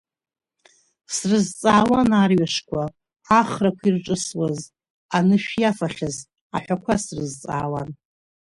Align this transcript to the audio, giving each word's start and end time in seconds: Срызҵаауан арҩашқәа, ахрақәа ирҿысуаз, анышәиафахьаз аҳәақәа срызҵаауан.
Срызҵаауан 1.15 2.09
арҩашқәа, 2.21 2.83
ахрақәа 3.39 3.85
ирҿысуаз, 3.87 4.59
анышәиафахьаз 5.17 6.17
аҳәақәа 6.55 6.95
срызҵаауан. 7.03 7.89